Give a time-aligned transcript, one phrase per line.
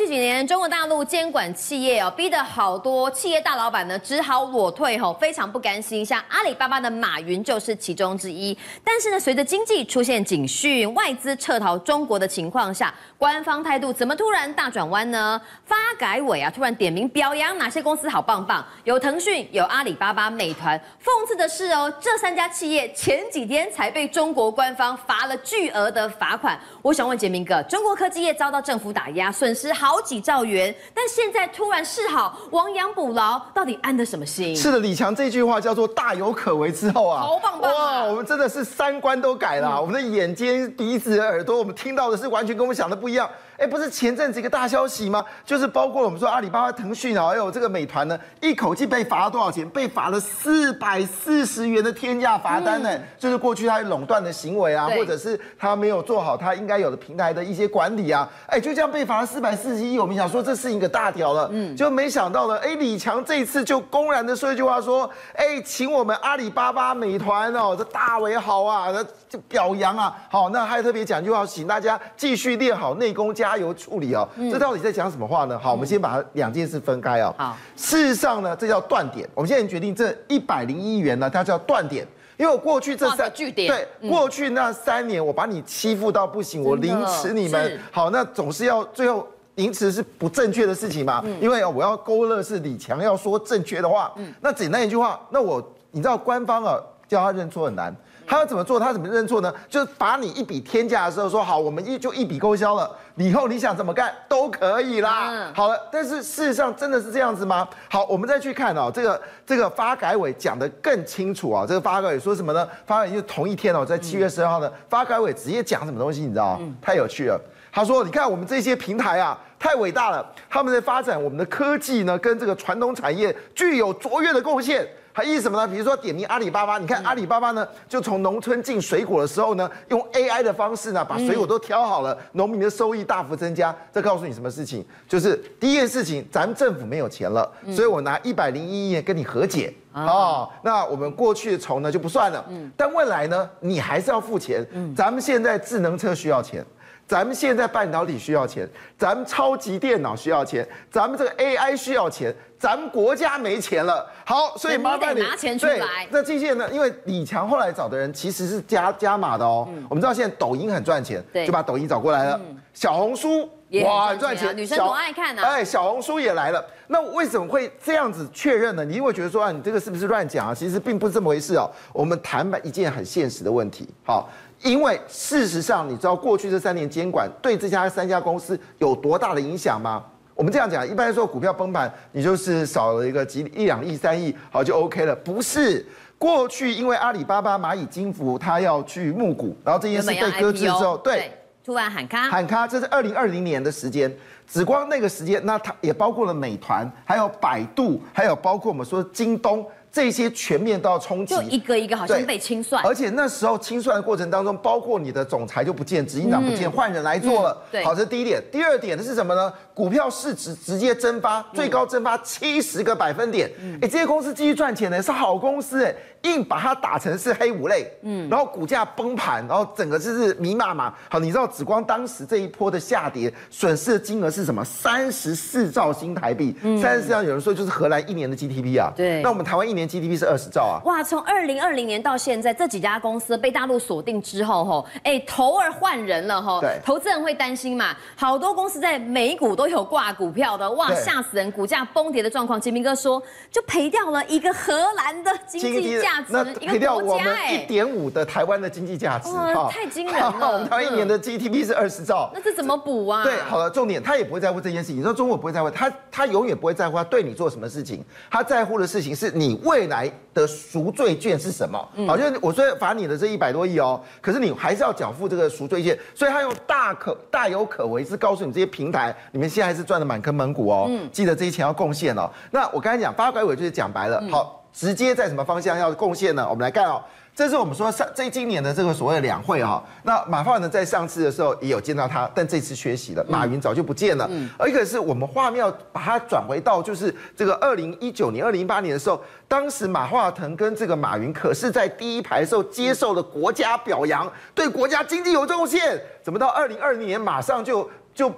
[0.00, 6.02] 这几年中国大陆监管企业哦，逼得好多企业大老板呢只好裸退吼，非常不甘心。
[6.02, 8.56] 像阿里巴巴的马云就是其中之一。
[8.82, 15.38] 但是呢，随着经济出现警讯，外资撤逃中国的情况下，官方态度怎么突然大转弯呢？
[15.66, 20.80] 发改委啊，突然点名表扬哪些公司好棒棒，有腾讯，有阿里巴巴、美团。
[21.04, 26.58] 讽刺的是哦，这三家企业前几天才被中国官方罚了巨额的罚款。
[26.80, 34.54] 我想问杰明哥，中国科技业遭到政府打压，损失好几兆元，但现在突然示好，亡羊补牢，到底安的什么心？
[34.54, 38.02] 是的，李强这句话叫做大有可为之后啊，好棒棒啊！
[38.02, 43.26] 哇，我们真的是三观都改了，嗯、我们的眼睛、鼻子、耳朵，我们听到的是完全跟我们想的不一样。
[43.60, 45.22] 哎，不是前阵子一个大消息吗？
[45.44, 49.68] 就是包括我们说阿里巴巴、腾讯啊，还有这个美团呢，一口气被罚了多少钱？
[49.68, 52.88] 被罚了四百四十元的天价罚单呢。
[52.90, 59.98] 嗯、就是过去他垄断的行为啊，或者是他没有做好他应该有的平台的一些管理啊，哎，就这样被罚了四百四十亿。
[59.98, 74.28] 我们想说这是一个大条了，嗯，就没想到呢，哎，李强这一次就公然的说一句话说，哎，请我们阿里巴巴、美团哦，这大为好啊，那就表扬啊，好，那还特别讲一句话，请大家继续练好内功，加油处理哦。
[74.50, 75.58] 这到底在讲什么话呢？
[75.58, 77.34] 好，我们先把它两件事分开哦。
[77.38, 79.28] 好，事实上呢，这叫断点。
[79.34, 82.06] 我们现在决定这一百零一亿元呢，它叫断点，
[82.36, 83.30] 因为我过去这三
[83.68, 91.22] 对，过去那三年我把你欺负到不行，我凌迟你们，好，那总是要最后凌迟是不正确的事情嘛？
[91.40, 96.78] 因为我要勾勒是李强要说正确的话，那简单一句话，那我你知道官方啊
[97.08, 97.94] 叫他认错很难。
[98.30, 98.78] 他要怎么做？
[98.78, 99.52] 他怎么认错呢？
[99.68, 105.30] 就是罚你一笔天价的时候说好，我们一就一笔勾销了，以后你想怎么干都可以啦。
[105.32, 107.68] 嗯、好了，但是事实上真的是这样子吗？
[107.88, 111.64] 好，我们再去看哦，这个这个发改委讲的更清楚啊。
[111.66, 112.68] 这个发改委说什么呢？
[112.86, 116.20] 发改委就同一天哦，在七月十二号呢发改委直接讲什么东西？
[116.20, 116.58] 你知道吗？
[116.60, 117.40] 嗯、太有趣了。
[117.72, 125.66] 他说：“你看我们这些平台啊，太伟大了，他们在发展我们的科技呢，跟这个传统产业具有卓越的贡献。”还意思什么呢？
[125.66, 133.74] 比如说点名阿里巴巴，你看阿里巴巴呢，就从农村进水果的时候呢，用 AI 的方式呢，把水果都挑好了，农民的收益大幅增加。
[133.92, 134.84] 这告诉你什么事情？
[135.08, 140.48] 就是第一件事情，咱们政府没有钱了，所以我拿一百零一亿跟你和解哦。
[140.62, 142.44] 那我们过去的仇呢就不算了，
[142.76, 144.64] 但未来呢，你还是要付钱。
[144.96, 146.64] 咱们现在智能车需要钱。
[147.10, 154.08] 咱们现在半导体需要钱，咱们超级电脑需要钱，咱们这个 AI 需要钱，咱们国家没钱了。
[154.24, 155.76] 好，所以麻烦你，你拿钱出来。
[155.76, 156.70] 对，那这些呢？
[156.70, 159.66] 因为李强后来找的人其实是加加码的哦。
[159.72, 162.40] 嗯、我们知道现在抖音很赚钱，对就把抖音找过来了。
[162.44, 163.50] 嗯、小红书
[163.84, 165.42] 哇，很，赚钱，女生多爱看啊。
[165.42, 166.64] 哎，小红书也来了。
[166.86, 168.84] 那为什么会这样子确认呢？
[168.84, 170.54] 你因为觉得说啊，你这个是不是乱讲啊？
[170.54, 171.68] 其实并不是这么回事哦。
[171.92, 173.88] 我们谈一件很现实的问题。
[174.04, 174.30] 好。
[174.62, 180.04] 因为事实上，你知道过去这三年监管对这家三家公司有多大的影响吗？
[180.34, 185.14] 我们这样讲，一般来说股票崩盘，你就是少了一个几一两亿、三亿，好就 OK 了。
[185.16, 185.86] 不是，
[186.18, 191.32] 过去因为阿里巴巴、蚂蚁金服，它要去募股，然后这件事被搁置之后，对，对，
[191.64, 194.10] 突然喊卡，喊卡，这是二零二零年的时间，
[194.46, 199.66] 只光那个时间，那它也包括了美团，还有百度，还有包括我们说京东。
[199.92, 207.60] 这些全面都要冲击，就一个一个好像被清算，而且那时候清算的过程当中，包括你的总裁就不见，执行长不见，换人来做了。
[207.72, 208.40] 对，好，这是第一点。
[208.52, 209.52] 第二点的是什么呢？
[209.74, 213.50] 股票市值直接蒸发，最高蒸发七十个百分点。
[213.82, 220.94] 哎，这些公司继续赚钱呢，是好公司哎，硬把它打成是黑五类，嗯，然后股价崩盘，然后整个就是密码嘛。
[221.10, 224.64] 好，你知道紫光当时这一波的下跌，损失的金额是什么？
[224.64, 228.92] 三十四兆新台币，三十四兆有人说就是荷兰一年的 GDP 啊。
[228.96, 229.90] 对，那我们台湾一年。
[229.90, 230.78] GDP 是二十兆啊！
[230.84, 237.96] 哇，从二零二零年到现在，这几家公司被大陆锁定之后，吼，哎，头儿换人了，吼，对，投资人会担心嘛？
[238.14, 241.50] 好多公司在美股都有挂股票的，哇，吓死人！
[241.50, 243.20] 股价崩跌的状况，杰明哥说，
[243.50, 246.32] 就赔掉了一个荷兰的经济价值，
[246.66, 250.34] 赔掉我们一点五的台湾的经济价值，哇，太惊人了！
[250.52, 253.22] 我们台湾一年的 GDP 是二十兆，那这怎么补啊？
[253.22, 254.98] 对，好了，重点他也不会在乎这件事情。
[254.98, 261.78] 你说中国不会在乎，他他永远不会在乎他对你做什么事情，他在乎的事情是你未来的赎罪券是什么？
[262.06, 270.90] 好，就是我说罚你的这一百多亿哦，可是你还是要缴付这个赎罪券，所以他用大可大有可为，是告诉你这些平台，你们现在是赚的满坑满谷哦。
[271.12, 272.30] 记得这些钱要贡献哦。
[272.50, 276.46] 那我刚才讲发改委就是讲白了，好，直接在什么方向要贡献呢？
[276.48, 277.02] 我们来看哦。
[277.32, 283.24] 这是我们说上这今年的这个所谓的两会哈，那马化腾在上次的时候也有见到他，但这次缺席了。
[283.28, 298.30] 马云早就不见了，嗯而一个是我们画面要把它转回到就是这个二零一九年、二零一八年的时候，当时马化腾跟这个马云可是在第一排的时候接受了国家表扬，对国家经济有贡献，怎么到二零二零年马上就就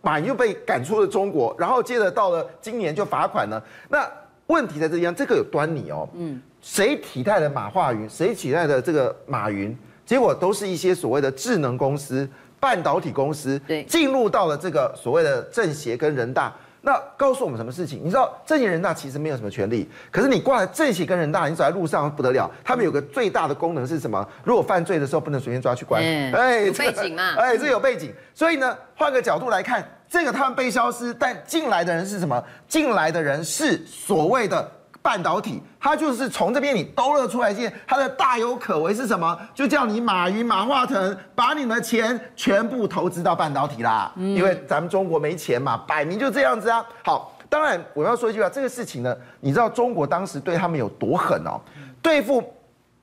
[0.00, 3.62] 马云就被赶出了中国，然后接着到了今年就罚款了。
[3.88, 4.08] 那
[4.50, 6.08] 问题在这地方，这个有端倪哦。
[6.14, 8.08] 嗯，谁替代了马化云？
[8.08, 9.76] 谁取代了这个马云？
[10.04, 16.52] 结果都是一些所谓的智能公司、半导体公司，对，进入到了这个所谓的政协跟人大。
[16.82, 18.00] 那告诉我们什么事情？
[18.02, 22.50] 你知道政协人大其实没有什么权利，可是你挂在政协跟人大，你走在路上不得了。
[22.64, 24.26] 他们有个最大的功能是什么？
[24.42, 26.02] 如果犯罪的时候不能随便抓去关。
[26.02, 27.34] 哎，有背景嘛？
[27.36, 28.10] 哎，这有背景。
[28.34, 32.42] 所以呢，换个角度来看，这个他们被消失，但进来的人是什么？
[32.68, 34.72] 进来的人是所谓的。
[35.02, 39.34] 半导体，它就是从这边你兜了出来，见它的大有可为是什么？
[39.54, 44.12] 就叫你马云、马化腾把你们的钱全部投资到半导体啦。
[44.14, 46.84] 因为咱们中国没钱嘛，摆明就这样子啊。
[47.02, 51.58] 好，当然我要说一句话，这个事情呢，你知道中国当时对他们有多狠哦？
[52.02, 52.44] 对付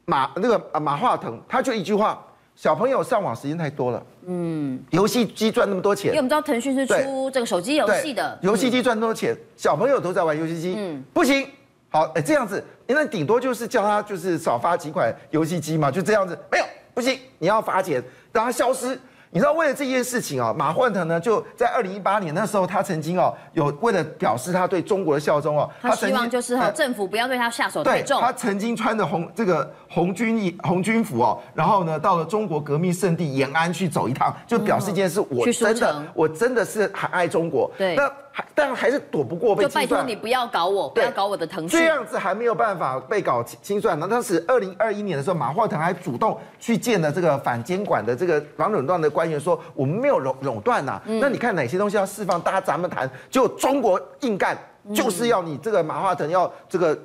[0.06, 2.24] 马那个马化腾，他就一句话：
[2.58, 4.04] 小朋友上网时间太多了。
[4.26, 11.48] 嗯，游戏机赚那么多钱，因为我们知道腾讯是出这个手机游戏的，游戏机赚那么多钱，小朋友都在玩游戏机，嗯，不行。
[11.90, 16.66] 好，哎，这样子，那顶多就是叫他就是少发几款游戏机嘛，就这样子，没有，
[16.96, 19.00] 不行，你要罚钱，让他消失。
[19.32, 28.20] 你知道为了这件事情啊，马焕腾呢就在二零一八年那时候，他曾经哦有为了表示他对中国的效忠哦，他希望就是哈政府不要对他下手太重。
[28.22, 37.70] 他曾经穿着红这个红军衣红军服哦，然后呢到了中国革命圣地延安去走一趟，就表示一件事，我真的我真的是很爱中国。
[37.78, 37.96] 对。
[37.96, 38.12] 那。
[38.54, 39.88] 但还是躲不过被清算。
[39.88, 41.80] 就拜托你不要搞我，不要搞我的腾讯。
[41.80, 44.00] 这样子还没有办法被搞清算。
[44.00, 51.02] 那当时二零二一年的时候，马化腾还主动去见了这个反监管的这个反垄断的官员，说我们没有垄垄断呐。
[51.06, 53.10] 那你看哪些东西要释放，大家咱们谈。
[53.30, 54.58] 就中国硬干，
[54.94, 56.98] 就是要你这个马化腾要这个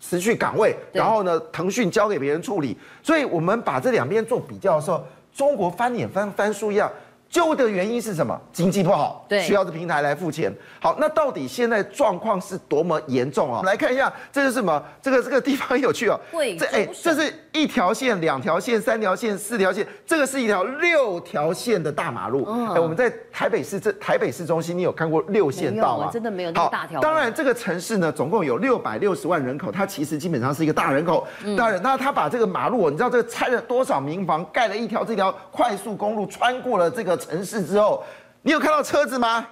[0.00, 2.76] 辞去岗位，然后呢，腾讯交给别人处理。
[3.02, 5.04] 所以我们把这两边做比较的时候，
[5.34, 6.90] 中国翻脸翻翻书一样。
[7.30, 8.38] 旧的原因是什么？
[8.52, 10.52] 经济不好，对，需要这平台来付钱。
[10.80, 13.58] 好，那到底现在状况是多么严重啊？
[13.58, 14.82] 我们来看一下，这是什么？
[15.02, 16.18] 这个这个地方很有趣哦。
[16.32, 16.80] 贵州省。
[16.80, 22.46] 哎，这是一条线、两条线、三条线、四条线，这个是一条六条线的大马路。
[22.48, 22.68] 嗯。
[22.70, 26.10] 哎，我们在台北市这台北市中心，你有看过六线道吗？
[26.10, 26.98] 真的没有那么大条。
[27.00, 31.26] 当然，这个城市呢，总共有六百六十万人口，它其实基本上是一个大人口。
[31.44, 31.54] 嗯。
[31.56, 37.17] 当然，那他把这个马路，你知道这个拆了多少民房，盖了一条这条快速公路，穿过了这个。
[37.18, 38.02] 城市之后，
[38.42, 39.46] 你有看到车子吗？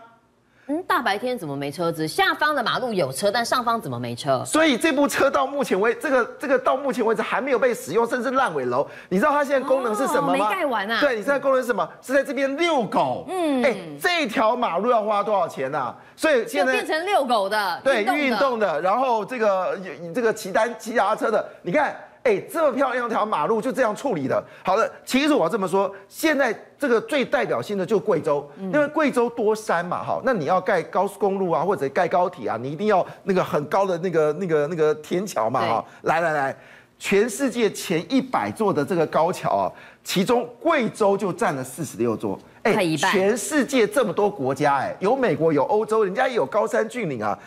[0.68, 2.08] 嗯，大白天怎么没车子？
[2.08, 4.44] 下方的马路有车，但上方怎么没车？
[4.44, 8.84] 所以这部车到目前为这个这个到目前为止还没有被使用，甚至烂尾楼。
[9.08, 10.44] 你知道它现在功能是什么吗？
[10.44, 10.98] 哦、没盖完啊。
[10.98, 11.88] 对，你现在功能是什么？
[12.02, 13.24] 是在这边遛狗。
[13.28, 15.94] 嗯，哎，这条马路要花多少钱啊？
[16.16, 19.78] 所以现在变成遛狗的，对，运动的，然后这个
[20.12, 21.94] 这个骑单骑脚踏车的，你看。
[22.26, 24.42] 哎，这么漂亮一条马路就这样处理的。
[24.64, 35.84] 好了，其实我要这么说，现在这个最代表性的就是贵州，因为贵州多山嘛，哈，那你要盖高速公路啊，或者盖高铁啊，你一定要那个很高的那个那个那个天桥嘛，哈。
[36.02, 36.56] 来来来，
[36.98, 42.36] 全世界前一百座的这个高桥啊，其中贵州就占了四十六座。
[42.64, 47.38] 哎，全世界这么多国家，哎，有美国，有欧洲，人家也有高山峻岭啊。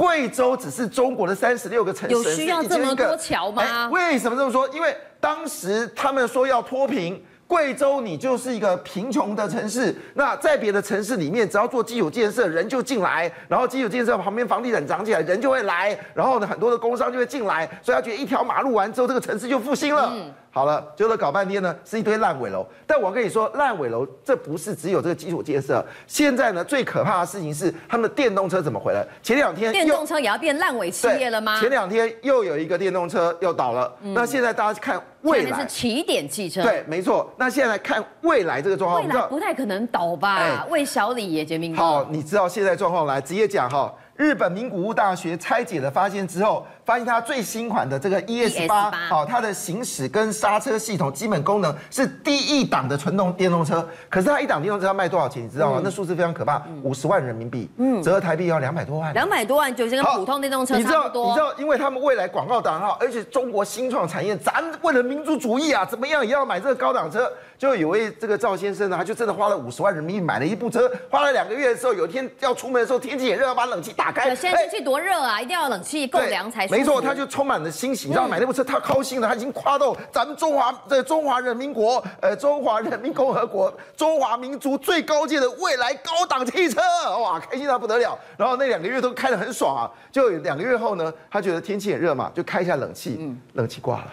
[0.00, 3.86] 贵州只是中国的三十六个城市，有需要这么多桥吗？
[3.90, 4.66] 为什么这么说？
[4.70, 9.94] 因为当时他们说要脱贫，贵州你就是一个贫穷的城市。
[10.14, 20.10] 那在别的城市里面，只要做基础建设，人就进来，然后基础建设旁边房地产涨起来，人就会来，然后呢，很多的工商就会进来，所以他觉得一条马路完之后，这个城市就复兴了。
[20.14, 22.66] 嗯好了，结果搞半天呢，是一堆烂尾楼。
[22.86, 25.84] 但我跟你说，烂尾楼这不是只有这个基础建设。
[26.06, 29.06] 现在呢，最可怕的事情是他们的电动车怎么回来？
[29.22, 31.60] 前两天电动车也要变烂尾企业了吗？
[31.60, 33.92] 前两天又有一个电动车又倒了。
[34.02, 37.32] 嗯、那现在大家看未来是起点汽车，对，没错。
[37.36, 40.36] 那现在看未来这个状况，未来不太可能倒吧？
[40.36, 41.76] 哎、魏小李也杰明。
[41.76, 43.94] 好，你知道现在状况来直接讲哈。
[44.16, 53.88] 日本名古屋大学拆解的发现之后，发现它最新款的这个 ES 八，好，它的行驶跟刹车系统基本功能是低一档的纯动电动车。
[54.08, 55.44] 可是它一档电动车要卖多少钱？
[55.44, 55.76] 你知道吗？
[55.78, 59.14] 嗯、那数字非常可怕，五十万人民币，嗯，折合台币要两百多万。
[59.14, 61.28] 两百多万就是跟普通电动车差不多。
[61.28, 67.30] 你知道，你知道，因为他们未来广告档号，而且中国新创产业，咱为了民族主义啊，怎么样也要买这个高档车。
[67.56, 74.34] 就有位这个赵先生呢，他就真的花了五十万人民币买了一部车，花了两个月的时候，有一天要出门的时候，天气也热，要把冷气打开。
[74.34, 76.79] 现在天气多热啊，一定要冷气够凉才舒服。
[76.80, 86.80] 没错，他就充满了欣喜，你知道买那部车他高兴了，他已经夸到咱们中华这中华人民国，呃，中华人民共和国， 中华民族最高阶的未来高档汽车，
[87.20, 88.18] 哇，开心到不得了。
[88.36, 94.06] 然后那两个月都开得很爽啊，就两个月后呢，他觉得天气很热嘛，就开一下冷气，嗯，冷气挂了。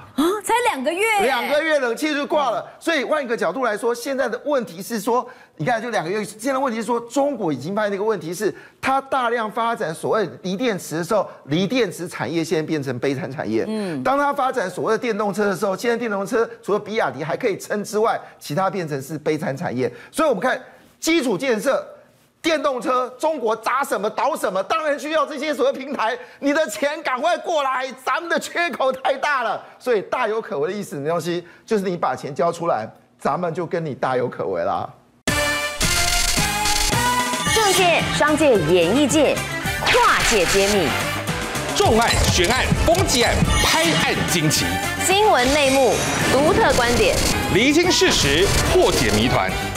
[0.48, 2.66] 才两个月，两个月冷气就挂了。
[2.80, 13.66] 所以换一个角度来说，现在的问题是说，你看就两个月，现在问题是说，中国已经发现一个问题是，它大量发展所谓锂电池的时候，锂电池产业现在变成悲惨产业。
[13.68, 19.92] 嗯，当它发展所谓的电动车的时候，现在电动车除了比亚迪还可以撑之外，其他变成是悲惨产业。
[20.14, 20.58] 所以我们看
[20.98, 21.86] 基础建设。
[22.48, 26.18] 电动车，中国砸什么倒什么，当然需要这些所谓平台。
[26.40, 32.88] 你的钱赶快过来，咱们的缺口太大了，所以大有可为的意思，的东西就是你把钱交出来，
[33.20, 34.90] 咱们就跟你大有可为啦。
[37.54, 39.36] 政界、商界、演艺界，
[39.82, 40.88] 跨界揭秘，
[41.76, 44.66] 重案、悬案、攻击案、拍案惊奇，
[45.06, 45.94] 新闻内幕，
[46.32, 47.14] 独特观点，
[47.54, 49.52] 厘清事实，破解谜团。